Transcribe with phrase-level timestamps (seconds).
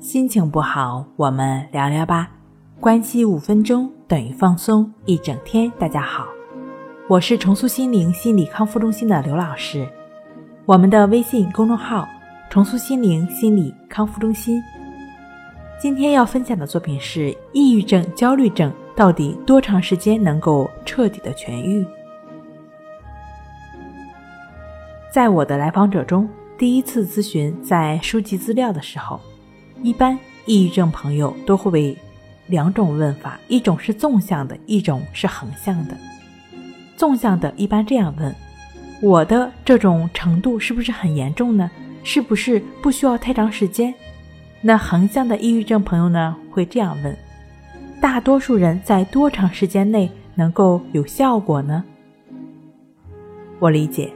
[0.00, 2.30] 心情不好，我们聊聊吧。
[2.80, 5.70] 关系五分钟等于放松一整天。
[5.78, 6.28] 大家好，
[7.08, 9.88] 我是重塑心灵心理康复中心的刘老师。
[10.66, 12.08] 我们的微信公众号
[12.48, 14.62] “重塑心灵心理康复中心”。
[15.80, 21.86] 今天要分享的作品是：抑郁症、焦虑症到底多长时间能够彻底的痊愈？
[25.10, 26.28] 在我的来访者中，
[26.58, 29.20] 第一次咨询在收集资料的时候，
[29.80, 31.96] 一般抑郁症朋友都会为
[32.48, 35.96] 两种问法，一种是纵向的，一种是横向的。
[36.96, 38.34] 纵向的一般这样问：
[39.00, 41.70] 我的这种程度是不是很严重呢？
[42.02, 43.94] 是不是不需要太长时间？
[44.60, 47.16] 那横向的抑郁症朋友呢，会这样问：
[48.00, 51.84] 大多数人在多长时间内能够有效果呢？
[53.60, 54.12] 我理解。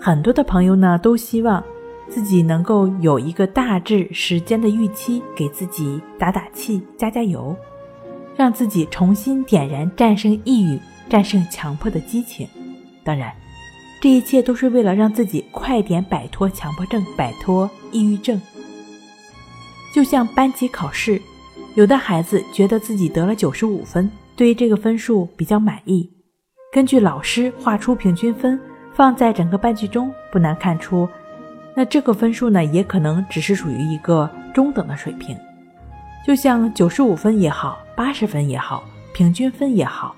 [0.00, 1.64] 很多的朋友呢，都希望
[2.10, 7.54] 自己能够有一个大致时间的预期，给自己打打气、加加油，
[8.36, 12.48] 让自己重新点燃战胜抑郁、战胜强迫的激情。
[13.04, 13.32] 当然，
[14.00, 18.40] 这一切都是为了让自己快点摆脱强迫症、摆脱抑郁症。
[19.94, 21.20] 就像班级考试，
[21.74, 26.10] 有的孩子觉得自己得了九十五分，对于这个分数比较满意，
[26.72, 28.58] 根据老师画出平均分。
[28.94, 31.08] 放在整个班级中，不难看出，
[31.78, 35.38] 那这个分数呢，也可能只是属于一个中等的水平。
[36.26, 38.82] 就像九十五分也好，八十分也好，
[39.14, 40.12] 平均分也好，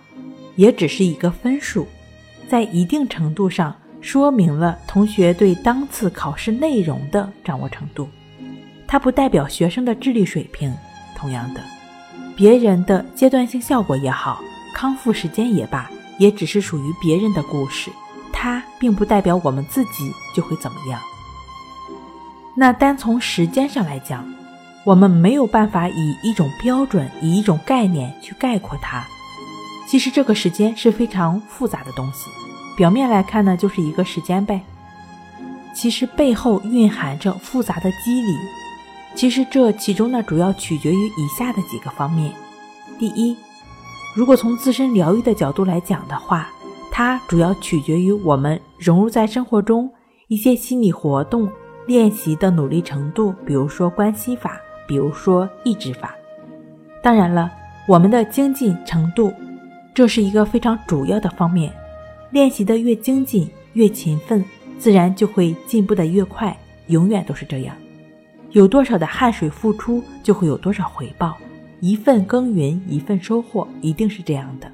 [0.57, 1.87] 也只是一个分数，
[2.49, 8.09] 在一定程度上说明了同学对当次考试内容的掌握程度，
[8.87, 10.75] 它不代表学生的智力水平。
[11.15, 11.61] 同样的，
[12.35, 14.41] 别人的阶段性效果也好，
[14.75, 17.91] 康复时间也罢，也只是属于别人的故事。
[18.33, 20.99] 它并不代表我们自己就会怎么样。
[22.55, 24.25] 那单从时间上来讲，
[24.85, 29.05] 我们没有办法以一种标准、以一种概念去概括它。
[29.89, 32.29] 其实这个时间是非常复杂的东西。
[32.77, 34.61] 表面来看呢，就是一个时间呗。
[35.75, 38.35] 其实背后蕴含着复杂的机理。
[39.15, 42.33] 其实这其中呢，主要取决于以下的几个方面。
[42.99, 43.37] 第一，
[44.15, 46.49] 如果从自身疗愈的角度来讲的话。
[46.93, 49.89] 它主要取决于我们融入在生活中
[50.27, 51.49] 一些心理活动
[51.87, 56.15] 练习的努力程度，比如说关系法，比如说抑制法。
[57.03, 57.51] 当然了，
[57.89, 59.33] 我们的精进程度，
[59.95, 61.73] 这是一个非常主要的方面。
[62.31, 64.45] 练习的越精进、越勤奋，
[64.79, 67.75] 自然就会进步的越快，永远都是这样。
[68.51, 71.37] 有多少的汗水付出，就会有多少回报。
[71.81, 74.71] 一份耕耘一份收获，一定是这样的。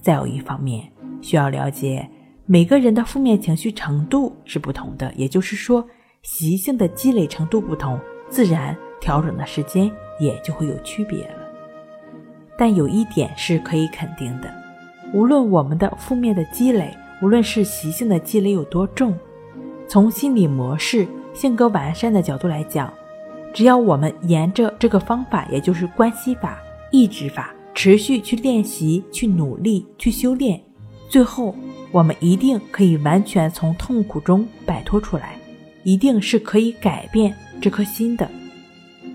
[0.00, 0.90] 再有一方面。
[1.22, 2.08] 需要了解
[2.44, 5.84] 每个人的负面情绪程度是不同的，也就是说，
[6.26, 7.98] 习性的积累程度不同，
[8.28, 9.88] 自然调整的时间
[10.18, 11.36] 也就会有区别了。
[12.58, 14.52] 但有一点是可以肯定的，
[15.14, 16.92] 无论我们的负面的积累，
[17.22, 19.16] 无论是习性的积累有多重，
[19.86, 22.92] 从心理模式、性格完善的角度来讲，
[23.54, 26.60] 只要我们沿着这个方法，也就是关系法、
[26.90, 30.60] 抑制法，持续去练习、去努力、去修炼。
[31.08, 31.54] 最后，
[31.92, 35.38] 我们一定可以完全从痛苦中摆脱出来，
[35.86, 38.28] 一定是可以改变这颗心的。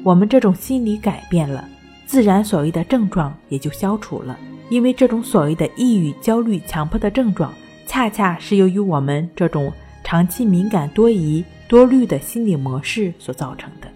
[0.03, 1.67] 我们这种心理改变了，
[2.05, 4.39] 自然所谓的症状也就消除了。
[4.69, 7.53] 因为这种所谓的抑郁、焦虑、强迫的症状，
[7.85, 9.69] 恰恰是由于我们这种
[10.01, 13.89] 长期敏感、多疑、多虑的心理模式所造成的。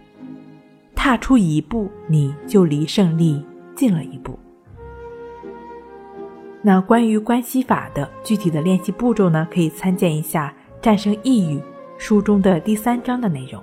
[0.93, 3.41] 踏出一步，你就离胜利
[3.73, 4.37] 近了一步。
[6.61, 9.47] 那关于关系法的具体的练习步骤呢？
[9.49, 10.53] 可以参见一下
[10.83, 11.57] 《战胜抑郁》
[12.05, 13.59] 书中的第三章的内容。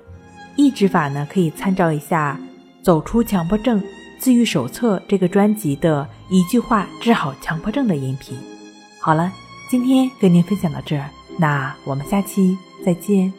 [0.57, 2.37] 抑制法呢，可以参照一下
[2.85, 3.81] 《走出强迫症
[4.19, 8.37] 自愈手册》这个专辑的一句话治好强迫症的音频。
[8.99, 9.33] 好了，
[9.71, 11.09] 今天跟您分享到这儿，
[11.39, 13.33] 那我们下期再见。